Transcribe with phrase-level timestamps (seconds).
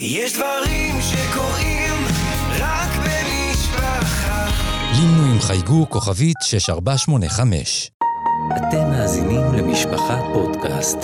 [0.00, 1.92] יש דברים שקורים
[2.58, 4.46] רק במשפחה.
[4.96, 7.90] למנויים חייגו כוכבית 6485.
[8.56, 10.98] אתם מאזינים למשפחה פודקאסט.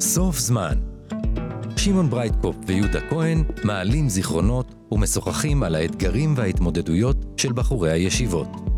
[0.00, 0.74] סוף זמן.
[1.76, 8.71] שמעון ברייטקופ ויהודה כהן מעלים זיכרונות ומשוחחים על האתגרים וההתמודדויות של בחורי הישיבות.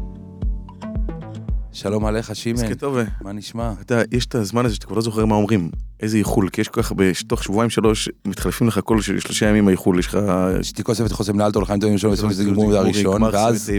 [1.75, 2.59] שלום עליך, שימן.
[2.59, 3.73] עסקי טוב, מה נשמע?
[3.81, 5.71] אתה, יש את הזמן הזה שאתה כבר לא זוכר מה אומרים.
[6.01, 9.69] איזה איחול, כי יש כל כך, בתוך שבועיים שלוש, מתחלפים לך כל של- שלושה ימים
[9.69, 10.19] האיחול, יש לך...
[10.63, 13.71] שתי כוספת חוסם לאלתו לחיים טובים ראשון וסוף גמור הראשון, ואז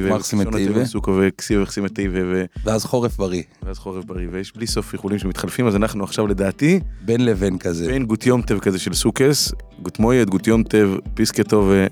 [1.86, 3.44] את טייבה, ו- ואז חורף בריא.
[3.64, 7.88] ואז חורף בריא, ויש בלי סוף איחולים שמתחלפים, אז אנחנו עכשיו לדעתי, בין לבין כזה.
[7.88, 11.74] בין גוט יום טב כזה של סוכס, גוט מויד, גוט יום טב, פיסקה טוב, ו-
[11.74, 11.88] אה,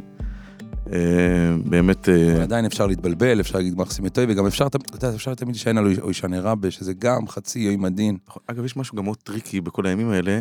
[1.65, 5.35] באמת, אה, עדיין אפשר להתבלבל, אפשר להגיד מרסים את טייבה, וגם אפשר, אתה יודע, אפשר
[5.35, 8.17] תמיד לשען על אוישנה רבה, שזה גם חצי יום הדין.
[8.47, 10.39] אגב, יש משהו גם מאוד טריקי בכל הימים האלה,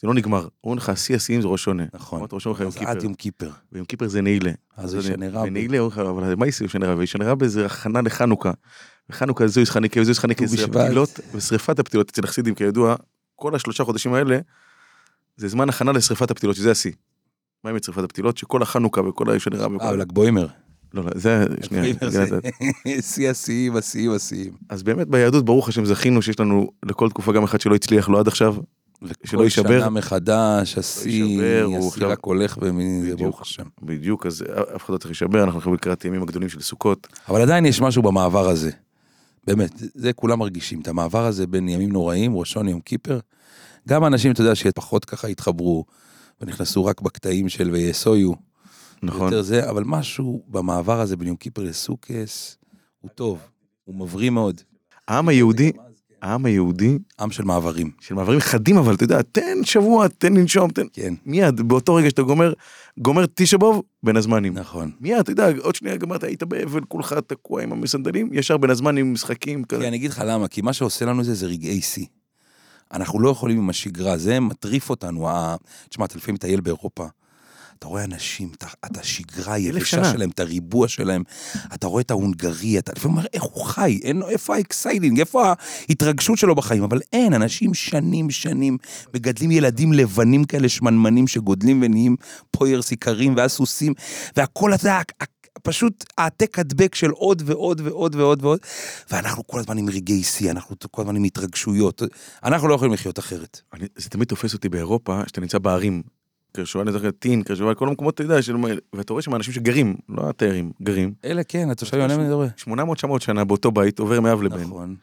[0.00, 1.84] זה לא נגמר, אומרים לך, השיא השיאים זה ראש שונה.
[1.94, 2.18] נכון.
[2.18, 3.02] אמרת ראש שונה, יום אז עד.
[3.02, 3.50] יום כיפר.
[3.72, 4.50] ויום כיפר זה נעילה.
[4.76, 5.42] אז ישנה רבה.
[5.42, 7.04] ונעילה, לך, אבל מה יעשה ישנה רבה?
[7.04, 8.52] ישנה רבה זה הכנה לחנוכה.
[9.10, 10.64] וחנוכה זה זוהי חניקה וזוהי חניקה ט"ו זה.
[10.64, 12.96] הפתילות ושריפת הפתילות אצל החסידים כידוע,
[13.36, 14.38] כל השלושה חודשים האלה
[15.36, 16.92] זה זמן הכנה לשריפת הפתילות שזה השיא.
[17.64, 18.38] מה עם שריפת הפתילות?
[18.38, 19.84] שכל החנוכה וכל הישנה רבה.
[19.84, 20.46] אה, ל"ג בוימר.
[20.94, 21.84] לא, לא, זה, שנייה.
[21.84, 22.38] ל"ג רגע, זה
[23.12, 24.52] שיא השיאים, השיאים, השיאים.
[24.68, 28.18] אז באמת ביהדות ברוך השם זכינו שיש לנו לכל תקופה גם אחד שלא הצליח לו
[28.18, 28.56] עד עכשיו.
[29.24, 29.80] שלא כל יישבר.
[29.80, 33.16] שנה מחדש, השיא, הוא השיא רק הולך ומי, זה.
[33.16, 33.62] ברוך השם.
[33.82, 34.44] בדיוק, אז
[34.76, 37.06] אף אחד לא צריך להישבר, אנחנו הולכים לקראת הימים הגדולים של סוכות.
[37.28, 38.70] אבל עדיין יש משהו במעבר הזה.
[39.46, 43.18] באמת, זה כולם מרגישים, את המעבר הזה בין ימים נוראים, ראשון יום כיפר.
[43.88, 45.84] גם אנשים, אתה יודע, שפחות ככה התחברו,
[46.40, 48.32] ונכנסו רק בקטעים של ויסויו,
[49.02, 49.24] נכון.
[49.24, 52.56] יותר זה, אבל משהו במעבר הזה בין יום כיפר לסוכס,
[53.00, 53.38] הוא טוב,
[53.84, 54.60] הוא מבריא מאוד.
[55.08, 55.72] העם היהודי,
[56.22, 60.70] העם היהודי עם של מעברים, של מעברים חדים אבל אתה יודע תן שבוע תן לנשום
[60.70, 62.52] תן כן, מיד באותו רגע שאתה גומר
[62.98, 64.54] גומר תשבוב בין הזמנים.
[64.54, 64.90] נכון.
[65.00, 69.12] מיד אתה יודע עוד שנייה גמרת היית באבל כולך תקוע עם המסנדלים ישר בין הזמנים
[69.12, 69.82] משחקים כזה.
[69.82, 72.06] כי אני אגיד לך למה, כי מה שעושה לנו זה, זה רגעי שיא.
[72.92, 75.28] אנחנו לא יכולים עם השגרה, זה מטריף אותנו.
[75.88, 77.06] תשמע, אתה לפעמים מטייל באירופה,
[77.80, 80.12] אתה רואה אנשים, אתה, את השגרה היבשה.
[80.12, 81.22] שלהם, את הריבוע שלהם,
[81.74, 85.52] אתה רואה את ההונגרי, אתה לפעמים אומר, איך הוא חי, אין, איפה ה exciting, איפה
[85.88, 88.78] ההתרגשות שלו בחיים, אבל אין, אנשים שנים שנים
[89.14, 92.16] מגדלים ילדים לבנים כאלה שמנמנים שגודלים ונהיים
[92.50, 93.94] פויערס איכרים ואז סוסים,
[94.36, 95.00] והכל, אתה יודע,
[95.62, 98.58] פשוט העתק הדבק של עוד ועוד ועוד ועוד ועוד,
[99.10, 102.02] ואנחנו כל הזמן עם רגעי שיא, אנחנו כל הזמן עם התרגשויות,
[102.44, 103.60] אנחנו לא יכולים לחיות אחרת.
[103.72, 106.02] אני, זה תמיד תופס אותי באירופה שאתה נמצא בערים.
[106.52, 108.56] קרשואל, אני זוכר, טין, קרשואל, כל המקומות אתה יודע, של...
[108.92, 111.12] ואתה רואה שם אנשים שגרים, לא התיירים, גרים.
[111.24, 112.48] אלה כן, התושבים אני רואה.
[112.68, 112.70] 800-900
[113.20, 114.60] שנה באותו בית עובר מאב לבן.
[114.60, 114.96] נכון.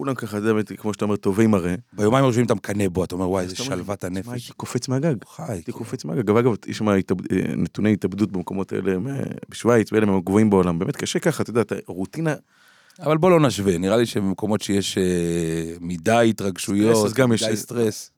[0.00, 1.74] כולם ככה, אתה יודע, כמו שאתה אומר, טובי מראה.
[1.92, 4.28] ביומיים הראשונים אתה מקנא בו, אתה אומר וואי, איזה שלוות "תשמע, הנפש.
[4.28, 5.14] הייתי קופץ מהגג.
[5.28, 5.42] חי.
[5.48, 6.30] הייתי קופץ מהגג.
[6.30, 6.96] אגב, יש שם אה,
[7.56, 8.98] נתוני התאבדות במקומות האלה, אה,
[9.48, 10.78] בשוויץ, ואלה הם הגבוהים בעולם.
[10.78, 12.34] באמת קשה ככה, אתה יודע, רוטינה,
[13.00, 15.02] אבל בוא לא נשווה, נראה לי שבמקומות שיש אה,
[15.80, 18.10] מדי התרגשויות, מדי סטרס.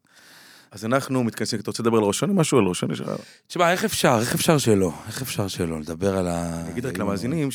[0.70, 2.58] אז אנחנו מתכנסים, אתה רוצה לדבר על ראש שונה משהו?
[2.58, 3.10] על ראש שונה שלך?
[3.46, 4.92] תשמע, איך אפשר, איך אפשר שלא?
[5.06, 5.80] איך אפשר שלא?
[5.80, 6.60] לדבר על ה...
[6.62, 7.48] אני אגיד רק למאזינים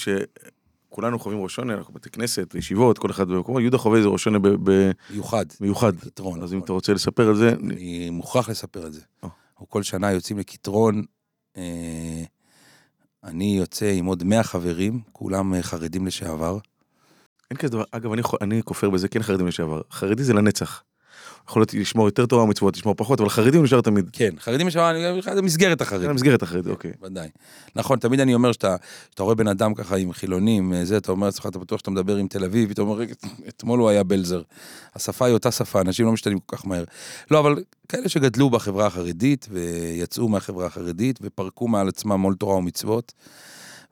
[0.91, 4.23] שכולנו חווים ראש שונה, אנחנו בתי כנסת, ישיבות, כל אחד במקומו, יהודה חווה איזה ראש
[4.23, 5.45] שונה ב- מיוחד.
[5.59, 5.95] במיוחד.
[5.99, 6.43] קיטרון.
[6.43, 6.65] אז אם נכון.
[6.65, 9.01] אתה רוצה לספר על זה, אני מוכרח לספר את זה.
[9.23, 9.29] או.
[9.51, 11.03] אנחנו כל שנה יוצאים לקיטרון,
[11.57, 12.23] אה,
[13.23, 16.57] אני יוצא עם עוד 100 חברים, כולם אה, חרדים לשעבר.
[17.51, 19.81] אין כזה דבר, אגב, אני, אני כופר בזה, כן חרדים לשעבר.
[19.91, 20.83] חרדי זה לנצח.
[21.49, 24.09] יכול להיות לשמור יותר תורה ומצוות, לשמור פחות, אבל חרדי הוא נשאר תמיד.
[24.13, 26.09] כן, חרדים לשעבר, אני זה מסגרת זה החרדים.
[26.09, 26.91] המסגרת החרדי, אוקיי.
[27.01, 27.29] ודאי.
[27.75, 28.75] נכון, תמיד אני אומר שאתה,
[29.19, 32.15] רואה בן אדם ככה עם חילונים, אה, זה, אתה אומר לעצמך, אתה בטוח שאתה מדבר
[32.15, 33.13] עם תל אביב, אתה אומר, "רגע,
[33.47, 34.41] אתמול הוא היה בלזר.
[34.95, 36.83] השפה היא אותה שפה, אנשים לא משתנים כל כך מהר.
[37.31, 37.55] לא, אבל
[37.89, 43.13] כאלה שגדלו בחברה החרדית, ויצאו מהחברה החרדית, ופרקו מעל עצמם עול תורה ומצוות,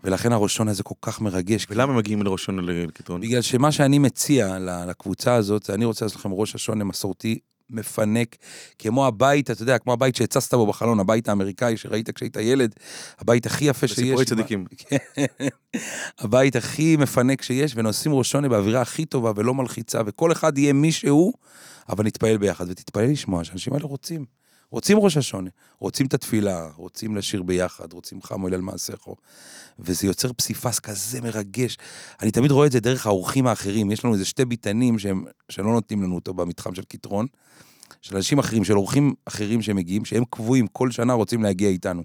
[0.03, 1.67] ולכן הראשון הזה כל כך מרגש.
[1.69, 3.21] ולמה מגיעים לראש שונה לקיטרון?
[3.21, 4.57] בגלל שמה שאני מציע
[4.87, 7.39] לקבוצה הזאת, אני רוצה לעשות לכם ראש השונה מסורתי
[7.69, 8.35] מפנק,
[8.79, 12.75] כמו הבית, אתה יודע, כמו הבית שהצצת בו בחלון, הבית האמריקאי שראית כשהיית ילד,
[13.19, 13.99] הבית הכי יפה שיש.
[13.99, 14.65] בסיפורי צדיקים.
[14.89, 14.97] כן.
[16.19, 20.73] הבית הכי מפנק שיש, ונושאים ראש שונה באווירה הכי טובה ולא מלחיצה, וכל אחד יהיה
[20.73, 21.33] מי שהוא,
[21.89, 24.25] אבל נתפלל ביחד, ותתפלל לשמוע שהאנשים האלה רוצים.
[24.75, 25.49] רוצים ראש השונה,
[25.79, 29.15] רוצים את התפילה, רוצים לשיר ביחד, רוצים חמו אל מעשיכו.
[29.79, 31.77] וזה יוצר פסיפס כזה מרגש.
[32.21, 35.73] אני תמיד רואה את זה דרך האורחים האחרים, יש לנו איזה שתי ביתנים שהם, שלא
[35.73, 37.27] נותנים לנו אותו במתחם של קיטרון.
[38.05, 42.03] של אנשים אחרים, של אורחים אחרים שמגיעים, שהם קבועים, כל שנה רוצים להגיע איתנו.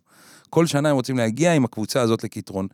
[0.50, 2.66] כל שנה הם רוצים להגיע עם הקבוצה הזאת לקיטרון.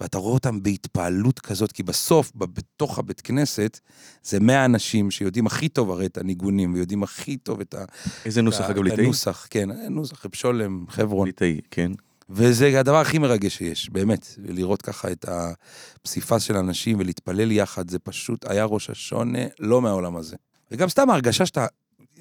[0.00, 3.80] ואתה רואה אותם בהתפעלות כזאת, כי בסוף, בתוך הבית כנסת,
[4.22, 7.84] זה 100 אנשים שיודעים הכי טוב הרי את הניגונים, ויודעים הכי טוב את ה...
[8.24, 9.04] איזה נוסח את אגב את ליטאי?
[9.04, 11.26] הנוסח, כן, נוסח, רב שולם, חברון.
[11.26, 11.92] ליטאי, כן.
[12.30, 14.26] וזה הדבר הכי מרגש שיש, באמת.
[14.38, 20.16] לראות ככה את הפסיפס של אנשים ולהתפלל יחד, זה פשוט היה ראש השונה, לא מהעולם
[20.16, 20.36] הזה.
[20.70, 21.66] וגם סתם ההרגשה שאתה,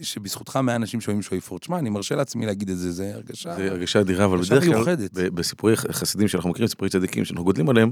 [0.01, 1.59] שבזכותך 100 אנשים שומעים שויפור.
[1.59, 3.55] תשמע, אני מרשה לעצמי להגיד את זה, זה הרגשה...
[3.55, 7.91] זה הרגשה אדירה, אבל בדרך כלל, בסיפורי חסידים שאנחנו מכירים, סיפורי צדיקים שאנחנו גודלים עליהם,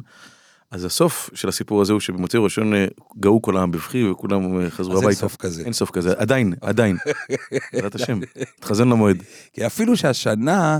[0.71, 2.85] אז הסוף של הסיפור הזה הוא שבמוצאי ראשון אה,
[3.19, 5.19] גאו כל העם בבכי וכולם אה, חזרו אז אין הביתה.
[5.19, 5.63] סוף כזה.
[5.63, 6.97] אין סוף כזה, עדיין, עדיין.
[7.73, 8.19] בעזרת השם,
[8.57, 9.17] התחזן למועד.
[9.53, 10.79] כי אפילו שהשנה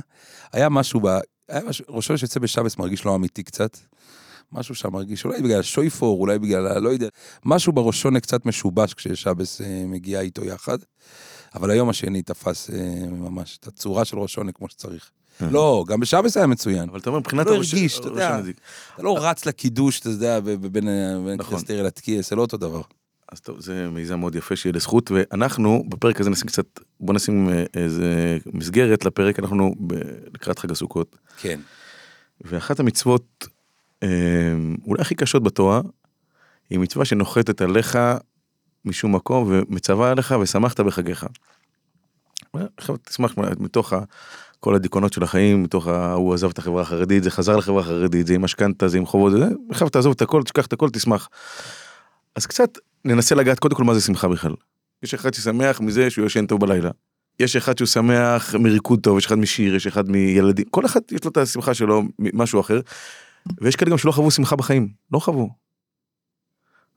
[0.53, 1.07] היה משהו ב...
[1.49, 3.77] היה משהו, ראשון שיוצא בשבס מרגיש לא אמיתי קצת.
[4.53, 7.07] משהו שם מרגיש, אולי בגלל השויפור, אולי בגלל, ה- לא יודע,
[7.45, 10.77] משהו בראשון קצת משובש כששבס אה, מגיע איתו יחד.
[11.55, 12.77] אבל היום השני תפס אה,
[13.09, 15.09] ממש את הצורה של ראשון כמו שצריך.
[15.41, 16.89] לא, גם בשבס היה מצוין.
[16.89, 18.35] אבל אתה אומר, מבחינת לא הראש- הרגיש, אתה יודע.
[18.35, 18.53] הראשון.
[18.95, 21.51] אתה לא רץ לקידוש, אתה יודע, בין אה, בין נכון.
[21.55, 22.81] קריסטריה לתקיעס, זה לא אותו דבר.
[23.31, 26.65] אז טוב, זה מיזם מאוד יפה שיהיה לזכות, ואנחנו בפרק הזה נשים קצת,
[26.99, 29.75] בוא נשים אה, איזה מסגרת לפרק, אנחנו
[30.33, 31.15] לקראת חג הסוכות.
[31.37, 31.59] כן.
[32.41, 33.47] ואחת המצוות אה,
[34.85, 35.81] אולי הכי קשות בתורה,
[36.69, 37.99] היא מצווה שנוחתת עליך
[38.85, 41.25] משום מקום ומצווה עליך ושמחת בחגיך.
[42.77, 43.93] עכשיו תשמח מתוך
[44.59, 45.87] כל הדיכאונות של החיים, מתוך.
[46.15, 49.31] הוא עזב את החברה החרדית, זה חזר לחברה החרדית, זה עם משכנתה, זה עם חובות,
[49.31, 51.29] זה, עכשיו תעזוב את הכל, תשכח את הכל, תשמח.
[52.35, 54.53] אז קצת ננסה לגעת קודם כל מה זה שמחה בכלל.
[55.03, 56.89] יש אחד ששמח מזה שהוא ישן טוב בלילה.
[57.39, 61.23] יש אחד שהוא שמח מריקוד טוב, יש אחד משיר, יש אחד מילדים, כל אחד יש
[61.25, 62.79] לו את השמחה שלו, משהו אחר.
[63.61, 65.49] ויש כאלה גם שלא חוו שמחה בחיים, לא חוו.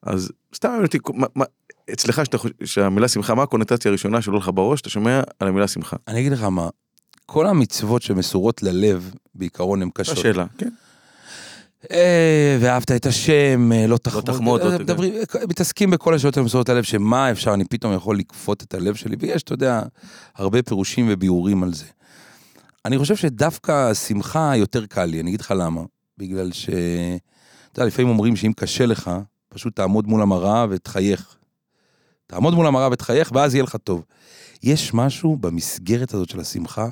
[0.02, 1.44] אז סתם מעניין אותי, מה- מה-
[1.92, 5.68] אצלך שאתה חושב, שהמילה שמחה, מה הקונוטציה הראשונה שעולה לך בראש, אתה שומע על המילה
[5.68, 5.96] שמחה?
[6.08, 6.68] אני אגיד לך מה,
[7.26, 10.18] כל המצוות שמסורות ללב, בעיקרון הן קשות.
[10.18, 10.68] השאלה, כן.
[11.90, 15.14] אה, ואהבת את השם, אה, לא תחמוד, תחמוד, לא אה, מדברים,
[15.48, 19.42] מתעסקים בכל השאלות המסורות הלב, שמה אפשר, אני פתאום יכול לכפות את הלב שלי, ויש,
[19.42, 19.82] אתה יודע,
[20.36, 21.84] הרבה פירושים וביאורים על זה.
[22.84, 25.82] אני חושב שדווקא השמחה יותר קל לי, אני אגיד לך למה.
[26.18, 26.68] בגלל ש...
[27.72, 29.10] אתה יודע, לפעמים אומרים שאם קשה לך,
[29.48, 31.36] פשוט תעמוד מול המראה ותחייך.
[32.26, 34.04] תעמוד מול המראה ותחייך, ואז יהיה לך טוב.
[34.62, 36.88] יש משהו במסגרת הזאת של השמחה,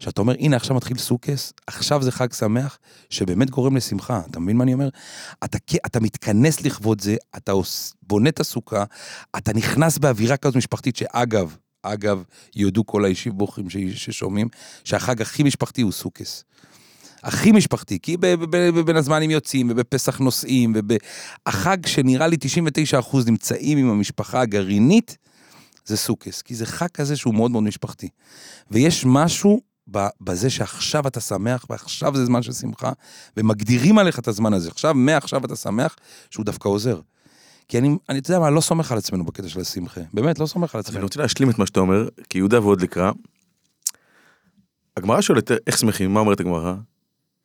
[0.00, 2.78] שאתה אומר, הנה עכשיו מתחיל סוכס, עכשיו זה חג שמח,
[3.10, 4.20] שבאמת גורם לשמחה.
[4.30, 4.88] אתה מבין מה אני אומר?
[5.44, 7.52] אתה, אתה מתכנס לכבוד זה, אתה
[8.02, 8.84] בונה את הסוכה,
[9.36, 12.22] אתה נכנס באווירה כזאת משפחתית, שאגב, אגב,
[12.56, 14.48] יודו כל הישיב בוכים ששומעים,
[14.84, 16.44] שהחג הכי משפחתי הוא סוכס.
[17.22, 18.16] הכי משפחתי, כי
[18.84, 20.74] בין הזמנים יוצאים, ובפסח נוסעים,
[21.46, 22.36] והחג שנראה לי
[23.02, 25.16] 99% נמצאים עם המשפחה הגרעינית,
[25.84, 28.08] זה סוכס, כי זה חג כזה שהוא מאוד מאוד משפחתי.
[28.70, 29.60] ויש משהו
[30.20, 32.92] בזה שעכשיו אתה שמח, ועכשיו זה זמן של שמחה,
[33.36, 34.68] ומגדירים עליך את הזמן הזה.
[34.68, 35.96] עכשיו, מעכשיו אתה שמח,
[36.30, 37.00] שהוא דווקא עוזר.
[37.68, 40.00] כי אני, אני, אתה יודע מה, לא סומך על עצמנו בקטע של השמחה.
[40.12, 41.06] באמת, לא סומך על אז אני עצמנו.
[41.06, 43.12] רוצה להשלים את מה שאתה אומר, כי יהודה ועוד לקרא.
[44.96, 46.74] הגמרא שואלת איך שמחים, מה אומרת הגמרא?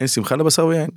[0.02, 0.90] אין שמחה לבשר ויין.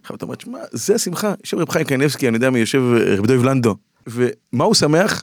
[0.00, 2.82] עכשיו אתה אומר, שמע, זה השמחה, יושב רב חיים קניבסקי, אני יודע מי יושב
[3.18, 3.76] רב דויב לנדו,
[4.06, 5.22] ומה הוא שמח?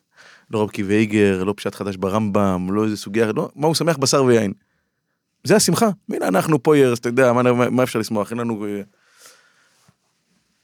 [0.52, 3.98] לא רב קיבי איגר, לא פשט חדש ברמב"ם, לא איזה סוגיה, לא, מה הוא שמח
[3.98, 4.54] בשר ויין.
[5.44, 8.66] זה השמחה, והנה אנחנו פה ירס, אתה יודע, מה, מה, אפשר לשמוח, אין לנו...
[8.66, 8.82] אה,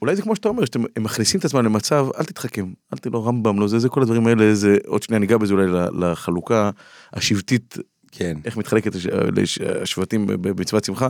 [0.01, 3.25] אולי זה כמו שאתה אומר, שאתם מכניסים את עצמם למצב, אל תתחכם, אל תהיה לו
[3.25, 5.67] רמב"ם, לא זה, זה כל הדברים האלה, זה עוד שנייה ניגע בזה אולי
[5.99, 6.69] לחלוקה
[7.13, 7.77] השבטית,
[8.11, 8.37] כן.
[8.45, 11.09] איך מתחלקת הש- לש- השבטים במצוות שמחה,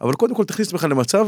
[0.00, 1.26] אבל קודם כל תכניס עצמך למצב,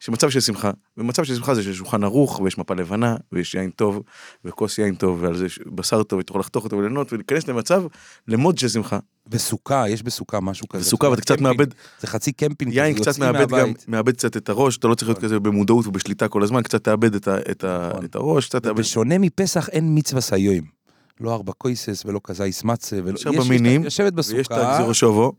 [0.00, 3.70] שמצב של שמחה, ומצב של שמחה זה שיש שולחן ערוך, ויש מפה לבנה, ויש יין
[3.70, 4.02] טוב,
[4.44, 7.82] וכוס יין טוב, ועל זה בשר טוב, ותוכל לחתוך אותו וליהנות, ולהיכנס למצב,
[8.28, 8.98] למוד של שמחה.
[9.26, 10.84] בסוכה, יש בסוכה משהו כזה.
[10.84, 11.40] בסוכה, ואתה קצת.
[11.40, 11.66] מאבד,
[12.00, 12.74] זה חצי קמפינג.
[12.74, 13.72] יין קצת מאבד גם.
[13.88, 15.28] מאבד קצת את הראש, אתה לא צריך להיות נכון.
[15.28, 17.28] כזה במודעות ובשליטה כל הזמן, קצת תאבד את,
[17.64, 18.06] נכון.
[18.14, 18.76] הראש, קצת תאבד.
[18.80, 20.81] בשונה מפסח אין מצווה סיום.
[21.22, 22.96] לא ארבע קויסס ולא כזייס מצה.
[23.04, 23.14] ולא...
[23.18, 24.70] ישר יש- יש- במינים, יושבת ויש את בסוכה.
[24.72, 25.32] הגזירו שובו.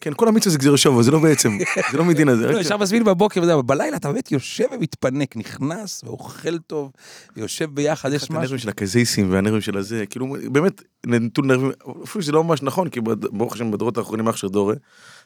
[0.00, 1.58] כן, כל המצווה זה גזירו שובו, זה לא בעצם,
[1.92, 2.52] זה לא מדין הזה.
[2.52, 6.92] לא, ישר מזמין בבוקר, אבל בלילה אתה באמת יושב ומתפנק, נכנס ואוכל טוב,
[7.36, 8.34] ויושב ביחד, יש משהו.
[8.36, 11.70] הנרבים של הקזייסים והנרבים של הזה, כאילו באמת נטול נרבים,
[12.04, 13.00] אפילו שזה לא ממש נכון, כי
[13.32, 14.74] ברוך השם בדורות האחרונים אח של דורה,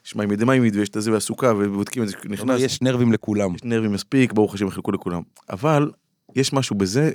[0.06, 3.54] יש מים ידי מים ויש את הזה והסוכה ובודקים את זה, נכנס, יש נרבים לכולם.
[3.54, 5.22] יש נרבים מספיק, ברוך השם יחלקו לכולם.
[5.50, 5.90] אבל
[6.36, 7.10] יש משהו בזה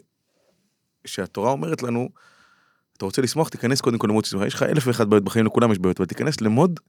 [1.05, 2.09] שהתורה אומרת לנו,
[2.97, 5.71] אתה רוצה לשמוח, תיכנס קודם כל למוד שמחה, יש לך אלף ואחת בעיות בחיים, לכולם
[5.71, 6.79] יש בעיות, אבל תיכנס למוד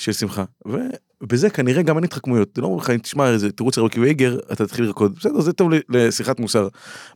[0.00, 0.44] של שמחה.
[1.22, 2.48] ובזה כנראה גם אין התחכמויות.
[2.54, 5.14] זה לא אומר לך, תשמע, איזה תירוץ רבי וייגר, אתה תתחיל לרקוד.
[5.18, 6.68] בסדר, זה טוב לשיחת מוסר.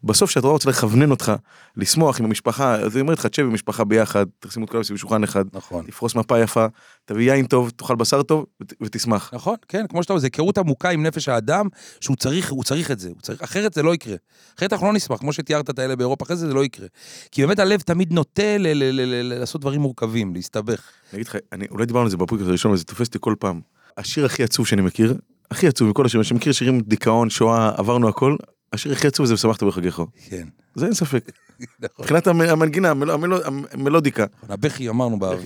[0.05, 1.33] בסוף כשאתה רוצה לכוונן אותך,
[1.77, 4.99] לשמוח עם המשפחה, אז היא אומרת לך, תשב עם המשפחה ביחד, תשימו את כולם סביב
[4.99, 5.85] שולחן אחד, נכון.
[5.87, 6.67] תפרוס מפה יפה,
[7.05, 9.31] תביא יין טוב, תאכל בשר טוב ות- ותשמח.
[9.35, 11.69] נכון, כן, כמו שאתה אומר, זה היכרות עמוקה עם נפש האדם,
[12.01, 14.17] שהוא צריך, הוא צריך את זה, הוא צריך, אחרת זה לא יקרה.
[14.59, 16.87] אחרת אנחנו לא נשמח, כמו שתיארת את האלה באירופה, אחרי זה זה לא יקרה.
[17.33, 20.81] כי באמת הלב תמיד נוטה לעשות דברים מורכבים, להסתבך.
[21.13, 23.61] אני אגיד לך, אני, אולי דיברנו על זה בפודקאסט הראשון, זה תופס אותי כל פעם.
[23.97, 25.15] השיר הכי עצוב שאני מכיר,
[25.51, 28.37] הכי עצוב מכל השירים, שאני מכיר שירים דיכאון, שואה, עברנו הכל,
[28.73, 30.01] השיר הכי עצוב זה ושמחת בחגיך.
[30.29, 30.49] כן.
[30.75, 31.25] זה אין ספק.
[31.81, 32.03] נכון.
[32.05, 33.41] מבחינת המ- המנגינה, המל- המל-
[33.73, 34.27] המלודיקה.
[34.49, 35.43] הבכי אמרנו בערבה,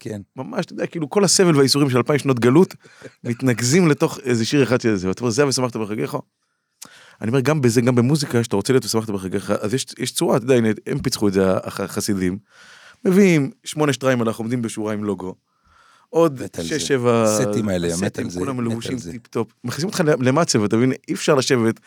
[0.00, 0.20] כן.
[0.36, 2.74] ממש, אתה יודע, כאילו כל הסבל והייסורים של אלפיים שנות גלות,
[3.24, 6.16] מתנקזים לתוך איזה שיר אחד של זה, ואתה אומר, זה ושמחת בחגיך.
[7.20, 10.36] אני אומר, גם בזה, גם במוזיקה, שאתה רוצה להיות ושמחת בחגיך, אז יש, יש צורה,
[10.36, 12.38] אתה יודע, הנה, הם פיצחו את זה, הח- החסידים.
[13.04, 15.34] מביאים שמונה שטריימל, אנחנו עומדים בשורה עם לוגו.
[16.10, 16.42] עוד.
[16.62, 17.22] שש, שבע...
[17.24, 19.10] הסטים האלה, מת סטים, על זה, כולם מת על מלבושים זה.
[19.12, 19.48] טיפ טופ.
[19.64, 20.92] מכניסים אותך למצב, אתה מבין?
[21.08, 21.80] אי אפשר לשבת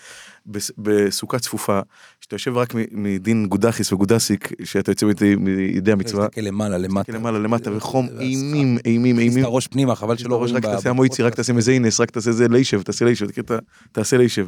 [0.46, 1.80] בס- בסוכה צפופה,
[2.22, 5.06] שאתה יושב רק מדין גודחיס וגודסיק, שאתה יוצא
[5.38, 6.28] מידי המצווה.
[6.28, 7.12] תסתכל למעלה, למטה.
[7.12, 8.08] למעלה למטה וחום.
[8.20, 9.40] אימים אימים אימים.
[9.40, 12.32] את הראש פנימה, חבל שלא ראש, רואים רק תעשה המויצי רק תעשה מזיינס רק תעשה
[12.32, 13.58] זה ליישב תעשה ליישב ה-
[13.92, 14.48] תעשה ליישב.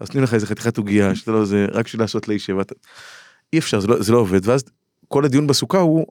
[0.00, 2.56] אז תנו לך איזה חתיכת עוגייה שאתה לא זה רק בשביל לעשות ליישב.
[3.52, 4.64] אי אפשר לא- זה לא עובד ואז
[5.08, 6.06] כל הדיון בסוכה הוא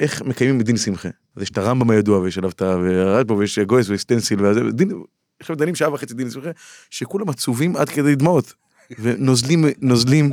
[0.00, 1.08] איך מקיימים מדין שמחה.
[1.36, 5.02] אז יש את הרמב"ם הידוע ויש עליו את הרדב"ז ויש גויס ויש סטנסיל וזה דין.
[5.40, 6.50] עכשיו דנים שעה וחצי דין שמחה
[6.90, 8.54] שכולם עצובים עד כדי דמעות.
[8.98, 10.32] ונוזלים נוזלים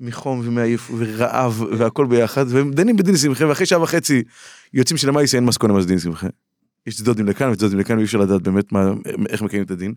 [0.00, 4.22] מחום ומעייף ורעב והכל ביחד והם דנים בדין שמחה ואחרי שעה וחצי
[4.74, 5.98] יוצאים שלמעשה אין מסקונה מה זה דין.
[6.86, 8.92] יש צדודים לכאן וצדודים לכאן ואי אפשר לדעת באמת מה,
[9.28, 9.94] איך מקיימים את הדין.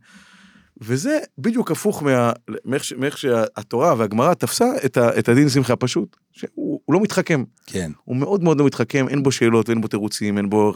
[0.81, 2.31] וזה בדיוק הפוך מה,
[2.65, 7.43] מאיך, מאיך שהתורה והגמרא תפסה את, ה, את הדין שמחה הפשוט, שהוא הוא לא מתחכם,
[7.65, 7.91] כן.
[8.03, 10.73] הוא מאוד מאוד לא מתחכם, אין בו שאלות, אין בו תירוצים, אין בו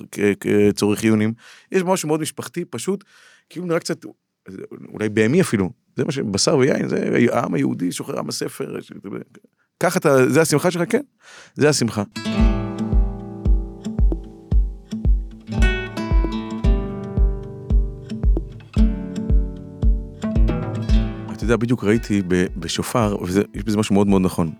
[0.75, 1.33] צורך עיונים,
[1.71, 3.03] יש משהו מאוד משפחתי, פשוט,
[3.49, 4.05] כאילו נראה קצת,
[4.93, 6.19] אולי בהמי אפילו, זה מה ש...
[6.19, 8.91] בשר ויין, זה העם היהודי שוחר עם הספר, ש-
[9.77, 10.29] קח את ה...
[10.29, 11.01] זה השמחה שלך, כן,
[11.55, 12.03] זה השמחה.
[21.31, 22.21] אתה יודע, בדיוק ראיתי
[22.57, 24.51] בשופר, ויש בזה משהו מאוד מאוד נכון.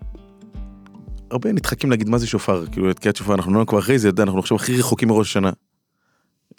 [1.32, 4.10] הרבה נדחקים להגיד מה זה שופר, כאילו את תקיעת שופר, אנחנו לא כבר אחרי זה,
[4.18, 5.50] אנחנו עכשיו הכי רחוקים מראש השנה.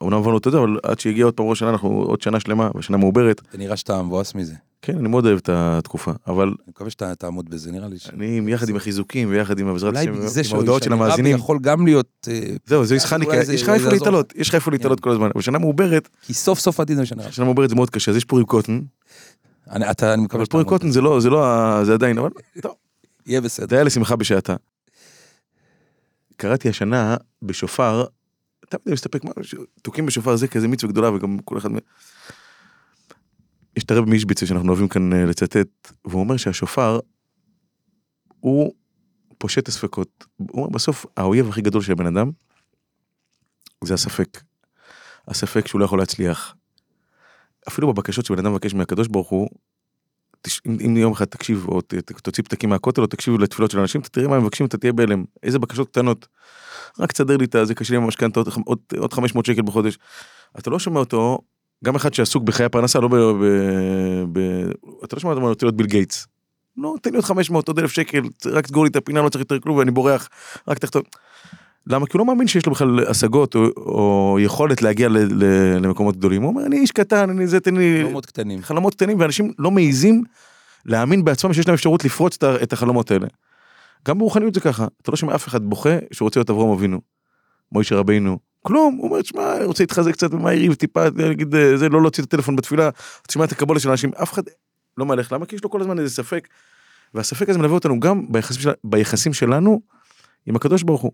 [0.04, 2.70] אמנם עברנו, אתה יודע, אבל עד שהגיע עוד פעם ראש השנה, אנחנו עוד שנה שלמה,
[2.78, 3.42] ושנה מעוברת.
[3.52, 4.54] זה נראה שאתה מבואס מזה.
[4.82, 8.10] כן, אני מאוד אוהב את התקופה, אבל אני מקווה שאתה תעמוד בזה, נראה לי ש...
[8.10, 11.36] אני יחד עם החיזוקים ויחד עם בעזרת השם, זה עם ההודעות של המאזינים.
[11.36, 12.28] יכול גם להיות...
[12.28, 15.30] אה, זהו, זה זה- יש לך זה איפה להתעלות, יש לך איפה להתעלות כל הזמן,
[15.34, 17.32] אבל שנה מעוברת, כי סוף סוף הדין זה שנה.
[17.32, 18.80] שנה מעוברת זה מאוד קשה, אז יש קוטן,
[19.72, 21.44] אני אתה- אני מקווה אבל שאתה קוטן זה לא, זה לא,
[21.84, 22.30] זה עדיין, אבל
[22.62, 22.72] טוב.
[23.26, 23.76] יהיה בסדר.
[23.76, 24.56] היה לשמחה בשעתה.
[26.38, 28.06] קראתי השנה בשופר,
[28.70, 29.22] תמיד אני מסתפק,
[29.82, 31.70] תוקעים בשופר זה כזה מצווה גדולה וגם כל אחד...
[33.78, 37.00] יש את הרב מישביצה שאנחנו אוהבים כאן אה, לצטט, והוא אומר שהשופר
[38.40, 38.74] הוא
[39.38, 40.26] פושט הספקות.
[40.38, 42.32] הוא אומר בסוף האויב הכי גדול של הבן אדם
[43.84, 44.42] זה הספק.
[45.28, 46.56] הספק שהוא לא יכול להצליח.
[47.68, 49.50] אפילו בבקשות שבן אדם מבקש מהקדוש ברוך הוא.
[50.68, 53.80] אם, אם יום אחד תקשיב או ת, ת, תוציא פתקים מהכותל או תקשיב לתפילות של
[53.80, 55.24] אנשים, תראה מה הם מבקשים, אתה תהיה בהלם.
[55.44, 56.28] איזה בקשות קטנות.
[57.00, 59.98] רק תסדר לי את זה, קשה לי עם המשכנתה עוד, עוד, עוד 500 שקל בחודש.
[60.60, 61.40] אתה לא שומע אותו,
[61.84, 63.16] גם אחד שעסוק בחיי הפרנסה, לא ב...
[63.16, 63.46] ב,
[64.32, 64.40] ב
[65.04, 66.28] אתה לא שומע אותו, רוצה להיות ביל גייטס.
[66.78, 69.40] לא, תן לי עוד 500, עוד 1,000 שקל, רק תסגור לי את הפינה, לא צריך
[69.40, 70.30] יותר כלום ואני בורח,
[70.68, 71.04] רק תכתוב.
[71.88, 72.06] למה?
[72.06, 75.46] כי הוא לא מאמין שיש לו בכלל השגות או, או יכולת להגיע ל, ל,
[75.82, 76.42] למקומות גדולים.
[76.42, 78.00] הוא אומר, אני איש קטן, אני זה, תן לי...
[78.02, 78.62] חלומות קטנים.
[78.62, 80.24] חלומות קטנים ואנשים לא מעיזים
[80.86, 83.28] להאמין בעצמם שיש להם אפשרות לפרוץ את החלומות האלה.
[84.08, 87.02] גם ברוחניות זה ככה, אתה לא שומע אף אחד בוכה שהוא רוצה להיות אברהם אבינו,
[87.72, 91.78] מוישה רבינו, כלום, הוא אומר, תשמע, אני רוצה להתחזק קצת במה יריב טיפה, להגיד, אה,
[91.78, 92.90] זה, לא להוציא את הטלפון בתפילה,
[93.28, 94.44] תשמע את הקבולה של אנשים, אף אחד
[94.98, 95.46] לא מהלך, למה?
[95.46, 96.48] כי יש לו כל הזמן איזה ספק,
[97.14, 99.82] והספק הזה מלווה אותנו גם ביחסים, של, ביחסים שלנו
[100.46, 101.12] עם הקדוש ברוך הוא.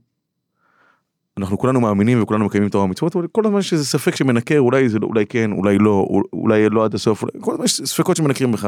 [1.40, 4.90] אנחנו כולנו מאמינים וכולנו מקיימים תורה ומצוות, אבל כל הזמן יש איזה ספק שמנקר, אולי
[4.90, 8.18] זה לא, אולי כן, אולי לא, אולי לא עד הסוף, אולי, כל הזמן יש ספקות
[8.18, 8.68] שמנקרים בך.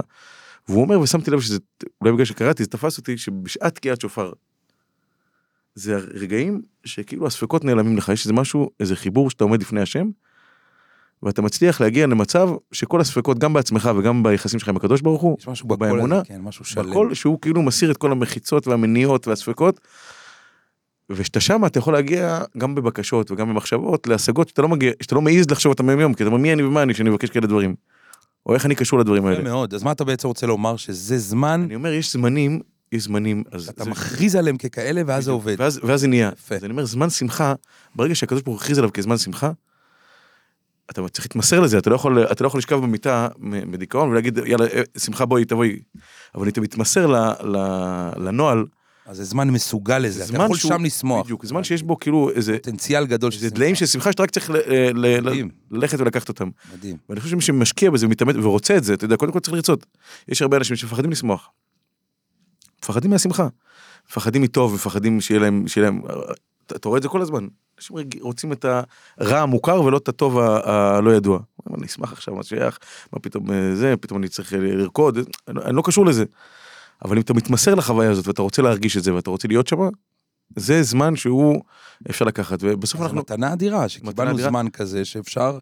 [0.69, 1.57] והוא אומר, ושמתי לב שזה,
[2.01, 4.31] אולי בגלל שקראתי, זה תפס אותי, שבשעת תקיעת שופר,
[5.75, 10.09] זה הרגעים שכאילו הספקות נעלמים לך, יש איזה משהו, איזה חיבור שאתה עומד לפני השם,
[11.23, 15.37] ואתה מצליח להגיע למצב שכל הספקות, גם בעצמך וגם ביחסים שלך עם הקדוש ברוך הוא,
[15.39, 16.89] יש משהו בקול באמונה, הזה, כן, משהו שלם.
[16.89, 19.79] בכל שהוא כאילו מסיר את כל המחיצות והמניעות והספקות.
[21.15, 25.21] וכשאתה שם אתה יכול להגיע גם בבקשות וגם במחשבות להשגות שאתה לא מגיע, שאתה לא
[25.21, 27.75] מעז לחשוב אותם יום כי אתה אומר מי אני ומה אני שאני מבקש כאלה דברים.
[28.45, 29.43] או איך אני קשור לדברים האלה.
[29.43, 29.73] מאוד.
[29.73, 30.75] אז מה אתה בעצם רוצה לומר?
[30.77, 32.59] שזה זמן, אני אומר יש זמנים,
[32.91, 35.55] יש זמנים, אז אתה זה- מכריז עליהם ככאלה ואז זה עובד.
[35.59, 36.31] ואז, ואז זה נהיה.
[36.37, 36.55] יפה.
[36.55, 37.53] אז אני אומר זמן שמחה,
[37.95, 39.51] ברגע שהקדוש ברוך הוא הכריז עליו כזמן שמחה,
[40.91, 43.27] אתה צריך להתמסר לזה, אתה לא יכול, אתה לא יכול לשכב במיטה
[43.71, 45.79] בדיכאון ולהגיד, יאללה, אה, שמחה בואי, תבואי.
[46.35, 47.57] אבל אם אתה מתמסר ל, ל,
[48.17, 48.65] לנוהל,
[49.05, 51.25] אז זה זמן מסוגל לזה, אתה יכול שם לשמוח.
[51.25, 53.55] בדיוק, זמן שיש בו כאילו איזה, פוטנציאל גדול של שמחה.
[53.55, 54.51] דליים של שמחה שאתה רק צריך
[54.95, 55.49] מדהים.
[55.71, 56.49] ללכת ולקחת אותם.
[56.73, 56.97] מדהים.
[57.09, 59.85] ואני חושב שמי שמשקיע בזה ומתאמץ ורוצה את זה, אתה יודע, קודם כל צריך לרצות.
[60.27, 61.49] יש הרבה אנשים שמפחדים לשמוח.
[62.83, 63.47] מפחדים מהשמחה.
[64.09, 66.01] מפחדים מטוב, מפחדים שיהיה להם, שיהיה להם,
[66.67, 67.47] אתה, אתה רואה את זה כל הזמן.
[67.77, 68.65] אנשים רוצים את
[69.17, 71.39] הרע המוכר ולא את הטוב הלא ידוע.
[71.77, 72.77] אני אשמח עכשיו, מה שייך,
[73.13, 76.25] מה פתאום אה, זה, פתאום אני צריך אה, לרקוד, אני, לא- אני לא קשור לזה.
[77.05, 79.77] אבל אם אתה מתמסר לחוויה הזאת ואתה רוצה להרגיש את זה ואתה רוצה להיות שם,
[80.55, 81.61] זה זמן שהוא
[82.09, 83.19] אפשר לקחת, ובסוף זו אנחנו...
[83.19, 84.49] מתנה אדירה, שקיבלנו אדירה.
[84.49, 85.57] זמן כזה שאפשר,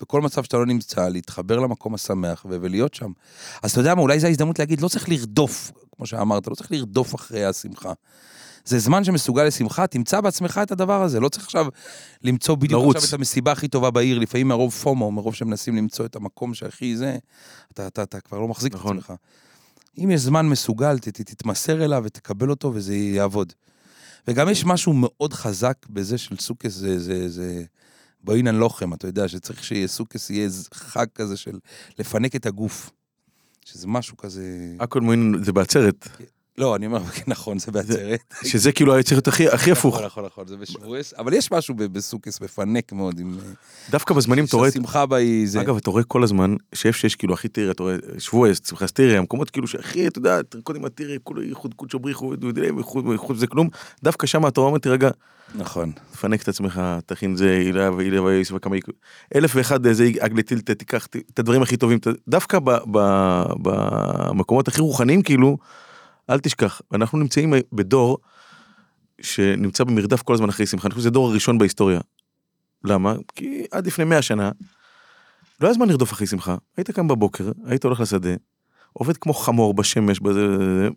[0.00, 3.12] בכל מצב שאתה לא נמצא, להתחבר למקום השמח ו- ולהיות שם.
[3.62, 6.72] אז אתה יודע מה, אולי זו ההזדמנות להגיד, לא צריך לרדוף, כמו שאמרת, לא צריך
[6.72, 7.92] לרדוף אחרי השמחה.
[8.64, 11.66] זה זמן שמסוגל לשמחה, תמצא בעצמך את הדבר הזה, לא צריך עכשיו
[12.22, 12.96] למצוא בדיוק לרוץ.
[12.96, 16.96] עכשיו את המסיבה הכי טובה בעיר, לפעמים מרוב פומו, מרוב שמנסים למצוא את המקום שהכי
[16.96, 17.16] זה,
[17.72, 18.98] אתה, אתה, אתה כבר לא מחזיק נכון.
[18.98, 19.16] את עצמך.
[19.98, 23.52] אם יש זמן מסוגל, ת, ת, תתמסר אליו ותקבל אותו וזה יעבוד.
[24.28, 27.64] וגם יש משהו מאוד חזק בזה של סוכס, זה, זה, זה
[28.24, 31.58] באינן לוחם, אתה יודע, שצריך שיהיה סוכס, יהיה חג כזה של
[31.98, 32.90] לפנק את הגוף.
[33.64, 34.76] שזה משהו כזה...
[34.80, 36.08] הכל מועין זה בעצרת,
[36.58, 38.34] לא, אני אומר, נכון, זה בעצרת.
[38.44, 39.94] שזה כאילו היה צריך להיות הכי, הכי הפוך.
[39.94, 43.38] נכון, נכון, נכון, זה בשבועס, אבל יש משהו בסוכס מפנק מאוד, עם...
[43.90, 45.60] דווקא בזמנים אתה רואה, שהשמחה בה היא זה.
[45.60, 49.16] אגב אתה רואה כל הזמן שאיפה שיש כאילו הכי טירי, אתה רואה שבועס, שמחה סטירי,
[49.16, 52.34] המקומות כאילו שהכי, אתה יודע, תרקוד עם הטירי, כולו ייחוד קודשו בריחו,
[52.76, 53.68] ייחוד ייחוד זה כלום,
[54.02, 55.10] דווקא שם אתה אומר, תירגע,
[55.54, 55.92] נכון.
[56.12, 58.76] תפנק את עצמך, תכין זה, הילה והילה ויש וכמה,
[59.34, 62.58] אלף ואחד זה אגלי טילטה, תיקח את הדברים הכי טובים, דווקא
[63.62, 65.58] במקומות הכי רוחניים כאילו,
[66.30, 68.18] אל תשכח, אנחנו נמצאים בדור
[69.20, 72.00] שנמצא במרדף כל הזמן אחרי שמחה, אני חושב שזה הדור הראשון בהיסטוריה.
[72.84, 73.14] למה?
[73.34, 74.50] כי עד לפני 100 שנה,
[75.60, 76.56] לא היה זמן לרדוף אחרי שמחה.
[76.76, 78.34] היית קם בבוקר, היית הולך לשדה,
[78.92, 80.40] עובד כמו חמור בשמש, בזה,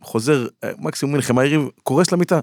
[0.01, 2.39] חוזר, אה, מקסימום מלחמה יריב, קורס למיטה,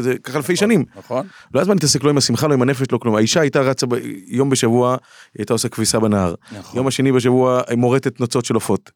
[0.00, 0.84] זה ככה אלפי שנים.
[0.96, 1.26] נכון?
[1.54, 3.16] לא היה זמן להתעסק לא עם השמחה, לא עם הנפש, לא כלום.
[3.16, 3.94] האישה הייתה רצה ב...
[4.26, 4.98] יום בשבוע, היא
[5.38, 6.34] הייתה עושה כביסה בנהר.
[6.52, 6.76] נכון.
[6.76, 8.90] יום השני בשבוע, מורטת נוצות של עופות.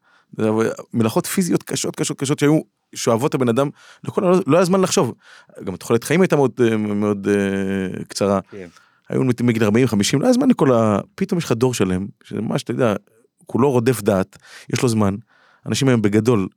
[0.94, 2.60] מלאכות פיזיות קשות קשות קשות שהיו
[2.94, 3.68] שואבות את הבן אדם,
[4.04, 5.14] לכל, לא, לא היה זמן לחשוב.
[5.64, 8.40] גם תוחלת חיים הייתה מאוד, אה, מאוד אה, קצרה.
[8.50, 8.68] כן.
[9.08, 9.68] היו מגיל 40-50,
[10.18, 10.98] לא היה זמן לכל ה...
[11.14, 12.94] פתאום יש לך דור שלם, שזה ממש, אתה יודע,
[13.46, 14.38] כולו רודף דעת,
[14.72, 15.14] יש לו זמן.
[15.66, 16.48] אנשים היום בגדול,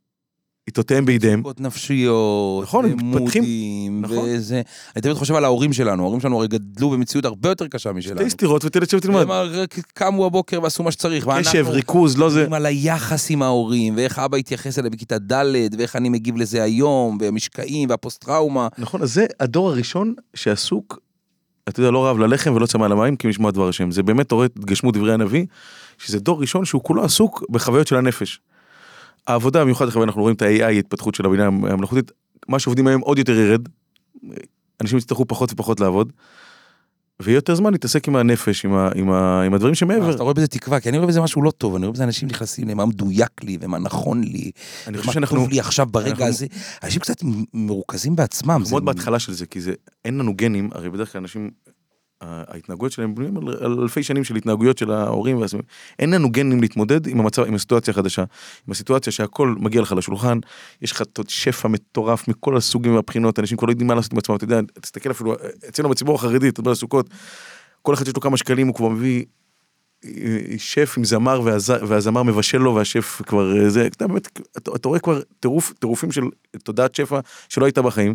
[0.68, 1.40] עיתותיהם בידיהם.
[1.40, 3.42] מצוקות נפשיות, נכון, הם מתפתחים.
[3.42, 4.18] מודים, נכון.
[4.18, 4.62] וזה...
[4.96, 8.20] אני תמיד חושב על ההורים שלנו, ההורים שלנו הרי גדלו במציאות הרבה יותר קשה משלנו.
[8.20, 9.20] שתי סטירות ותלד שב תלמד.
[9.20, 12.46] הם רק קמו הבוקר ועשו מה שצריך, קשב, ריכוז, לא זה.
[12.52, 15.44] על היחס עם ההורים, ואיך אבא התייחס אליהם בכיתה ד',
[15.78, 18.68] ואיך אני מגיב לזה היום, והמשקעים, והפוסט-טראומה.
[18.78, 20.98] נכון, אז זה הדור הראשון שעסוק,
[21.68, 23.90] אתה יודע, לא רב ללחם ולא צמא למים, כי משמוע דבר השם.
[23.90, 25.46] זה באמת תורא התגשמות דברי הנביא,
[25.98, 28.40] שזה דור ראשון שהוא כולו עסוק בחוויות של הנפש.
[29.28, 32.10] העבודה, במיוחד אחרי אנחנו רואים את ה-AI, ההתפתחות של הבינה המלאכותית,
[32.48, 33.62] מה שעובדים היום עוד יותר ירד.
[34.80, 36.12] אנשים יצטרכו פחות ופחות לעבוד.
[37.22, 40.14] ויהיה יותר זמן להתעסק עם הנפש, עם, ה, עם, ה, עם הדברים שמעבר.
[40.14, 42.28] אתה רואה בזה תקווה, כי אני רואה בזה משהו לא טוב, אני רואה בזה אנשים
[42.28, 44.50] נכנסים למה מדויק לי, ומה נכון לי,
[44.86, 46.46] אני חושב שאנחנו טוב לי עכשיו ברגע אנחנו- הזה.
[46.82, 47.16] אנשים קצת
[47.54, 48.60] מרוכזים בעצמם.
[48.64, 49.72] זה- מאוד בהתחלה של זה, כי זה,
[50.04, 51.50] אין לנו גנים, הרי בדרך כלל אנשים,
[52.20, 55.64] ההתנהגויות שלהם בנויים על, אלפי שנים של התנהגויות של ההורים, והסביבה.
[55.98, 58.24] אין לנו גנים להתמודד עם המצב, עם הסיטואציה החדשה,
[58.66, 60.38] עם הסיטואציה שהכל מגיע לך לשולחן,
[60.82, 64.36] יש לך שפע מטורף מכל הסוגים והבחינות, אנשים כבר לא יודעים מה לעשות עם עצמם,
[64.36, 65.34] אתה יודע, תסתכל אפילו,
[65.68, 67.10] אצלנו בציבור החרדי, אתה יודע, בסוכות,
[67.82, 69.24] כל אחד שיש לו כמה שקלים, הוא כבר מביא
[70.04, 70.10] אה,
[70.58, 74.88] שף עם זמר והז, והזמר מבשל לו והשף כבר אה, זה, אתה באמת, אתה, אתה
[74.88, 76.22] רואה כבר טירוף, טירופים של
[76.64, 78.14] תודעת שפע שלא הייתה בחיים.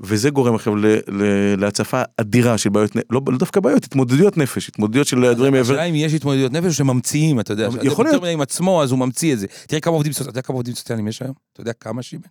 [0.00, 4.68] וזה גורם עכשיו ל- ל- להצפה אדירה של בעיות, לא, לא דווקא בעיות, התמודדויות נפש,
[4.68, 5.62] התמודדויות של דברים מעבר.
[5.72, 7.68] השאלה אם יש התמודדויות נפש או שממציאים, אתה יודע.
[7.82, 8.24] יכול להיות.
[8.24, 9.46] עם עצמו, אז הוא ממציא את זה.
[9.66, 9.94] תראה כמה
[10.54, 11.34] עובדים סוציאליים, יש היום?
[11.52, 12.22] אתה יודע כמה שימן?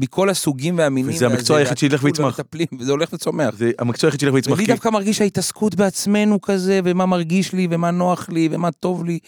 [0.00, 1.14] מכל הסוגים והמינים.
[1.14, 2.40] וזה המקצוע היחיד שילך ויצמח.
[2.78, 3.54] וזה הולך וצומח.
[3.56, 4.54] זה המקצוע היחיד שילך ויצמח.
[4.54, 9.18] ולי דווקא מרגיש ההתעסקות בעצמנו כזה, ומה מרגיש לי, ומה נוח לי, ומה טוב לי,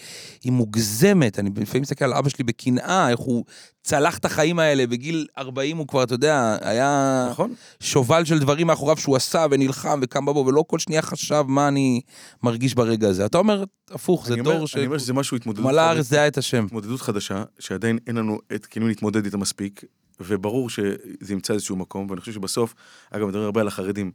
[0.43, 1.39] היא מוגזמת.
[1.39, 3.43] אני לפעמים מסתכל על אבא שלי בקנאה, איך הוא
[3.83, 7.53] צלח את החיים האלה, בגיל 40 הוא כבר, אתה יודע, היה נכון.
[7.79, 12.01] שובל של דברים מאחוריו שהוא עשה ונלחם וקם בבוא, ולא כל שנייה חשב מה אני
[12.43, 13.25] מרגיש ברגע הזה.
[13.25, 15.65] אתה אומר, הפוך, זה אומר- דור אני אומר שזה משהו התמודדות.
[15.65, 16.65] שמלא הארץ דעה את השם.
[16.65, 19.83] התמודדות חדשה, שעדיין אין לנו את כלים להתמודד איתה מספיק,
[20.27, 20.93] וברור שזה
[21.33, 22.73] ימצא איזשהו מקום, ואני חושב שבסוף,
[23.11, 24.11] אגב, מדברים הרבה על החרדים.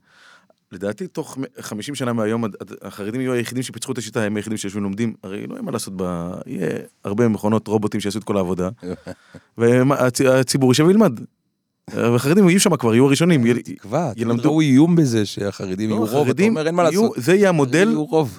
[0.73, 2.45] לדעתי, תוך 50 שנה מהיום,
[2.83, 5.95] החרדים יהיו היחידים שפיצחו את השיטה, הם היחידים שיושבים לומדים, הרי לא יהיה מה לעשות
[5.97, 6.03] ב...
[6.47, 6.69] יהיה
[7.05, 8.69] הרבה מכונות רובוטים שיעשו את כל העבודה,
[9.59, 11.21] והציבור ישב וילמד.
[11.91, 13.47] החרדים יהיו שם כבר, יהיו הראשונים.
[13.47, 17.13] יל- תקווה, ילמדו- איום בזה שהחרדים לא, יהיו רוב, אתה אומר אין מה לעשות.
[17.17, 17.89] זה יהיה המודל.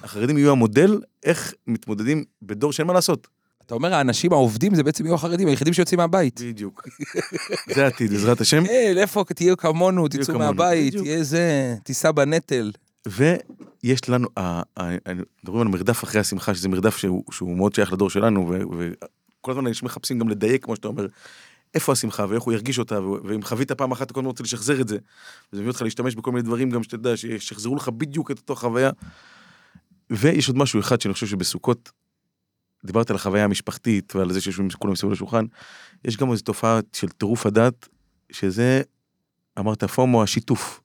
[0.04, 3.28] החרדים יהיו המודל איך מתמודדים בדור שאין מה לעשות.
[3.68, 6.42] אתה אומר האנשים העובדים זה בעצם יהיו החרדים, היחידים שיוצאים מהבית.
[6.42, 6.88] בדיוק.
[7.76, 8.66] זה העתיד, בעזרת השם.
[8.70, 10.96] אה, איפה תהיו כמונו, תצאו מהבית.
[10.96, 12.72] תהיה זה, תישא בנטל.
[13.08, 14.28] ויש לנו,
[15.44, 19.68] מדברים על מרדף אחרי השמחה, שזה מרדף שהוא, שהוא מאוד שייך לדור שלנו, וכל הזמן
[19.68, 21.08] אנשים מחפשים גם לדייק, כמו שאתה אומר,
[21.76, 24.82] איפה השמחה ואיך הוא ירגיש אותה, ואם חווית פעם אחת, אתה כל הזמן רוצה לשחזר
[24.82, 24.98] את זה.
[25.54, 28.56] וזה מביא אותך להשתמש בכל מיני דברים גם שאתה יודע, שישחזרו לך בדיוק את אותו
[28.56, 28.90] חוויה.
[30.10, 31.92] ויש עוד משהו אחד שאני חושב שבסוכות,
[32.88, 35.45] דיברת על החוויה המשפחתית ועל זה שיושבים כולם מסביב לשולחן,
[36.06, 37.88] יש גם איזו תופעה של טירוף הדעת,
[38.32, 38.82] שזה,
[39.60, 40.82] אמרת פומו, השיתוף.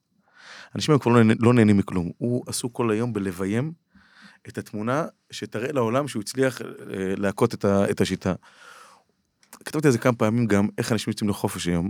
[0.75, 3.71] אנשים כבר לא, לא נהנים מכלום, הוא עסוק כל היום בלביים
[4.47, 6.67] את התמונה שתראה לעולם שהוא הצליח אה,
[7.17, 8.33] להכות את, ה- את השיטה.
[9.65, 11.89] כתבתי על זה כמה פעמים גם, איך אנשים יוצאים לחופש היום.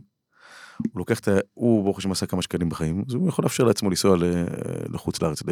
[0.78, 1.32] הוא לוקח את ה...
[1.54, 4.45] הוא ברוך השם עשה כמה שקלים בחיים, אז הוא יכול לאפשר לעצמו לנסוע ל-
[4.89, 5.43] לחוץ לארץ.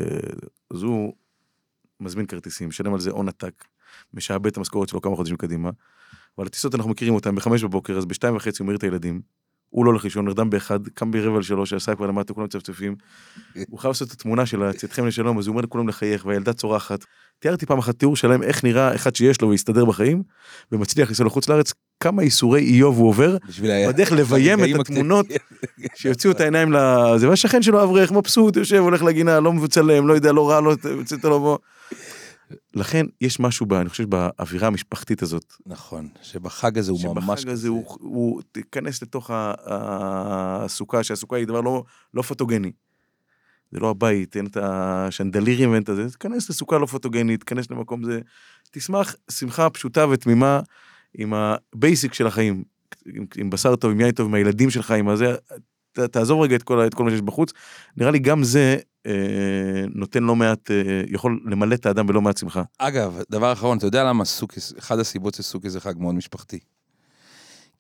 [0.74, 1.14] אז הוא
[2.00, 3.66] מזמין כרטיסים, משלם על זה הון עתק,
[4.14, 5.70] משעבד את המשכורת שלו כמה חודשים קדימה.
[6.38, 9.22] אבל הטיסות אנחנו מכירים אותן בחמש בבוקר, אז בשתיים וחצי הוא מעיר את הילדים.
[9.72, 12.96] הוא לא הולך לישון, נרדם באחד, קם ברבע לשלוש, עשה כבר למטה, כולם מצפצפים.
[13.70, 17.06] הוא חייב לעשות את התמונה של הצאתכם לשלום, אז הוא אומר לכולם לחייך, והילדה צורחת.
[17.40, 20.24] תיארתי פעם אחת תיאור שלהם איך נראה אחד שיש לו והסתדר בחיים,
[20.72, 23.38] ומצליח לנסוע לחוץ לארץ, כמה ייסורי איוב הוא עובר,
[23.88, 25.26] בדרך לביים את התמונות.
[25.96, 30.32] שיוציאו את העיניים לזה, והשכן שלו אברך, מבסוט, יושב, הולך לגינה, לא מצלם, לא יודע,
[30.32, 31.60] לא רע, לא יוצאת לו בו.
[32.74, 37.52] לכן יש משהו, ב- אני חושב, באווירה המשפחתית הזאת, נכון, שבחג הזה הוא ממש שבחג
[37.52, 41.84] הזה הוא, הוא תיכנס לתוך הסוכה, שהסוכה היא דבר לא,
[42.14, 42.72] לא פוטוגני.
[43.72, 48.04] זה לא הבית, אין את השנדלירים ואין את זה, תיכנס לסוכה לא פוטוגנית, תיכנס למקום
[48.04, 48.20] זה,
[48.72, 50.60] תשמח שמחה פשוטה ותמימה
[51.14, 52.64] עם ה basic של החיים,
[53.06, 55.36] עם, עם בשר טוב, עם יין טוב, עם הילדים שלך, עם הזה,
[56.12, 57.52] תעזוב רגע את כל, את כל מה שיש בחוץ,
[57.98, 58.78] נראה לי גם זה
[59.08, 62.64] אה, נותן לא מעט, אה, יכול למלא את האדם בלא מעט שמחה.
[62.78, 66.60] אגב, דבר אחרון, אתה יודע למה סוכס, אחד הסיבות שסוכס זה חג מאוד משפחתי.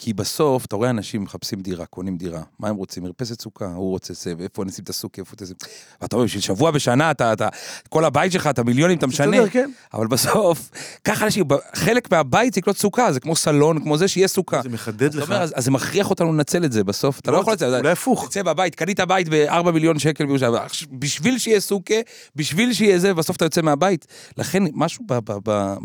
[0.03, 3.03] כי בסוף, אתה רואה אנשים מחפשים דירה, קונים דירה, מה הם רוצים?
[3.03, 5.55] מרפסת סוכה, הוא רוצה זה, ואיפה נשים את הסוכה, איפה תשים...
[6.01, 7.49] ואתה רואה, בשביל שבוע בשנה, אתה, אתה,
[7.89, 9.37] כל הבית שלך, אתה מיליונים, אתה משנה.
[9.37, 9.71] בסדר, כן.
[9.93, 10.69] אבל בסוף,
[11.03, 14.61] ככה אנשים, חלק מהבית זה לקנות סוכה, זה כמו סלון, כמו זה, שיהיה סוכה.
[14.63, 17.37] זה מחדד לך, אומר, אז, אז זה מכריח אותנו לנצל את זה בסוף, אתה לא
[17.37, 18.27] יכול לנצל, אולי הפוך.
[18.27, 20.53] תצא בבית, קנית בית ב-4 מיליון שקל בירושלים,
[20.91, 21.95] בשביל שיהיה סוכה,
[22.35, 24.07] בשביל שיהיה זה, בסוף אתה יוצא מהבית.
[24.37, 25.05] לכן, משהו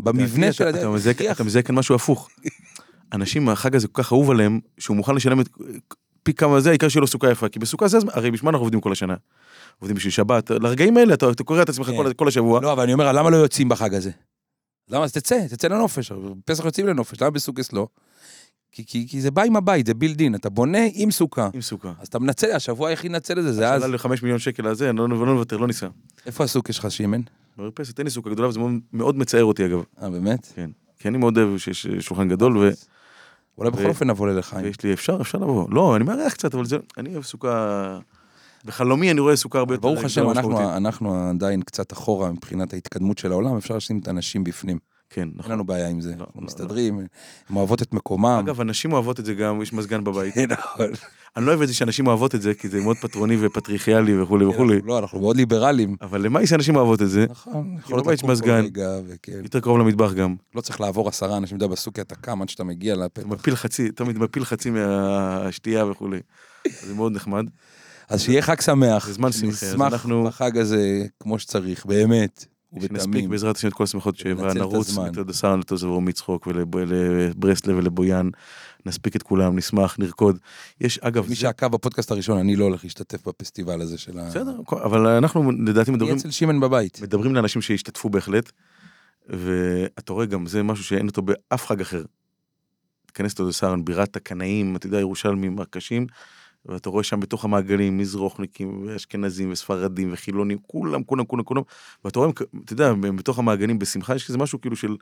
[0.03, 0.69] במבנה של.
[1.31, 2.29] אתה מזהה כאן משהו הפוך.
[3.13, 5.49] אנשים, החג הזה כל כך אהוב עליהם, שהוא מוכן לשלם את
[6.23, 7.49] פי כמה זה, העיקר שיהיה לו סוכה יפה.
[7.49, 9.15] כי בסוכה זה, הרי בשביל מה אנחנו עובדים כל השנה?
[9.79, 11.95] עובדים בשביל שבת, לרגעים האלה אתה אתה קורע את עצמך כן.
[11.95, 12.61] כל- כל השבוע.
[12.61, 14.11] לא, אבל אני אומר, למה לא יוצאים בחג הזה?
[14.89, 15.03] למה?
[15.03, 16.11] אז תצא, תצא לנופש.
[16.45, 17.87] פסח יוצאים לנופש, למה בסוכס לא?
[18.71, 21.49] כי, כי, כי זה בא עם הבית, זה בילדין, אתה בונה עם סוכה.
[21.53, 21.93] עם סוכה.
[22.01, 23.83] אז אתה מנצל, השבוע איך ינצל את זה, זה אז.
[23.83, 25.87] עלה לחמש מיליון שקל הזה, אני לא לא נוותר, לא ניסע.
[26.25, 27.21] איפה הסוכה שלך, שמן?
[27.57, 29.83] במרפסת אין לי סוכה גדולה וזה מאוד- מאוד מצער אותי אגב.
[30.01, 30.51] אה, באמת?
[30.55, 30.69] כן.
[30.99, 32.69] כי אני מאוד אוהב שיש שולחן גדול ו-
[33.57, 34.65] אולי בכל אופן נבוא ללחיים.
[34.65, 35.67] ויש לי, אפשר, אפשר לבוא.
[35.69, 37.99] לא, אני מארח קצת, אבל זה, אני אוהב סוכה...
[38.65, 40.77] בחלומי אני רואה סוכה הרבה יותר ברוך השם, אנחנו.
[40.77, 44.79] אנחנו עדיין קצת אחורה מבחינת ההתקדמות של העולם, אפשר לשים את הנשים בפנים.
[45.09, 45.51] כן, אין נכון.
[45.51, 46.09] לנו בעיה עם זה.
[46.09, 46.99] לא, אנחנו לא, מסתדרים,
[47.49, 48.41] הן אוהבות את מקומם.
[48.45, 50.37] אגב, הנשים אוהבות את זה גם, יש מזגן בבית.
[50.59, 50.85] נכון.
[51.37, 54.45] אני לא אוהב את זה שאנשים אוהבות את זה, כי זה מאוד פטרוני ופטריכיאלי וכולי
[54.45, 54.81] וכולי.
[54.85, 55.95] לא, אנחנו מאוד ליברליים.
[56.01, 58.65] אבל למאי שאנשים אוהבות את זה, נכון, יכול יש לקום מזגן.
[59.27, 60.35] יותר קרוב למטבח גם.
[60.55, 63.25] לא צריך לעבור עשרה אנשים, אתה יודע, בסוכי אתה קם עד שאתה מגיע לפתח.
[63.25, 66.19] מפיל חצי, תמיד מפיל חצי מהשתייה וכולי.
[66.81, 67.45] זה מאוד נחמד.
[68.09, 69.07] אז שיהיה חג שמח.
[69.07, 73.29] זה זמן שמחה, אנחנו- בחג הזה כמו שצריך, באמת, שנספיק ובתמים.
[73.29, 74.25] בעזרת השם את כל השמחות את
[74.55, 74.97] נרוץ.
[74.97, 78.29] מתודסר לתוזבור מצחוק ולברסלב ולבויאן,
[78.85, 80.37] נספיק את כולם, נשמח, נרקוד.
[80.81, 84.27] יש, אגב, מי זה- שעקב בפודקאסט הראשון, אני לא הולך להשתתף בפסטיבל הזה של ה...
[84.29, 87.01] בסדר, אבל אנחנו לדעתי אני מדברים, אצל שמן בבית.
[87.01, 88.51] מדברים לאנשים שהשתתפו בהחלט,
[89.29, 92.03] ואתה רואה גם, זה משהו שאין אותו באף חג אחר.
[93.05, 96.07] תיכנס לתודסרן, בירת הקנאים, אתה יודע, ירושלמים הקשים,
[96.67, 101.61] ואתה רואה שם בתוך המעגלים מזרוחניקים ואשכנזים וספרדים וחילונים, כולם, כולם, כולם, כולם,
[102.05, 102.29] ואתה רואה,
[102.65, 104.95] אתה יודע, בתוך המעגלים בשמחה, יש כזה משהו כאילו של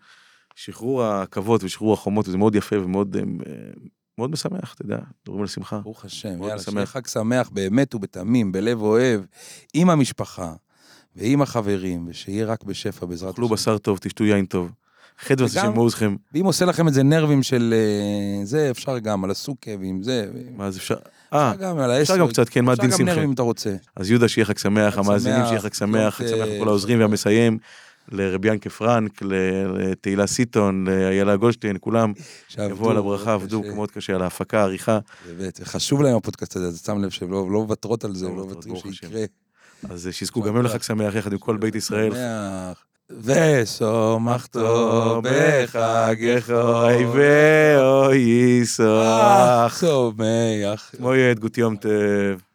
[0.56, 3.22] שחרור העכבות ושחרור החומות, וזה מאוד יפה ומאוד אה,
[4.18, 5.80] מאוד משמח, אתה יודע, מדברים על שמחה.
[5.80, 6.86] ברוך השם, יאללה, שיהיה.
[6.86, 9.22] חג שמח באמת ובתמים, בלב אוהב,
[9.74, 10.54] עם המשפחה
[11.16, 14.72] ועם החברים, ושיהיה רק בשפע בעזרת תאכלו בשר טוב, תשתו יין טוב.
[15.28, 19.32] זה וגם- שם מעוזכם, ואם עושה לכם איזה נרבים של אה, זה, אפשר גם על
[19.32, 20.32] הסוכה ועם זה.
[20.56, 20.96] מה אז אפשר?
[21.36, 22.18] אה, אפשר גם אפשר.
[22.18, 23.12] גם קצת, כן, מה אפשר דין גם שמחה.
[23.12, 23.76] נרבים אם אתה רוצה.
[23.96, 27.00] אז יהודה שיהיה חג שמח, המאזינים שמח, שיהיה חג שמח, חג שמח אה, לכל העוזרים
[27.00, 27.58] והמסיים.
[28.12, 32.14] לרבי ינקה פרנק, לתהילה סיטון, לאיילה גולדשטיין, כולם
[32.58, 33.64] יבואו על הברכה, עבדו.
[33.76, 35.00] מאוד קשה על ההפקה, העריכה.
[35.38, 38.38] באמת, חשוב להם הפודקאסט הזה, אתה שם לב שהם לא לא מוותרות על זה, לא
[38.38, 38.76] לא מוותרים.
[38.94, 39.22] שיקרה.
[39.90, 42.12] אז שיזכו גם הם לחג שמח יחד עם כל בית ישראל.
[43.12, 43.22] שמח.
[43.24, 48.18] ושמחתו בחגך אוי ואוי
[48.62, 49.80] ישמח.
[49.80, 50.92] שמח.
[50.98, 52.55] כמו יד גות יום טב.